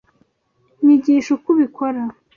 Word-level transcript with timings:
Nyigisha 0.83 1.29
uko 1.35 1.47
ubikora. 1.53 2.01